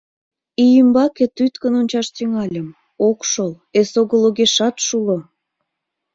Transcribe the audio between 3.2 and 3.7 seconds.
шол,